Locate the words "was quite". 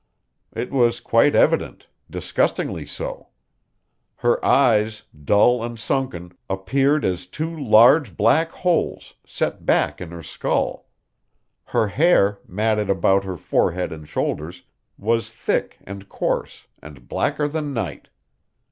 0.71-1.35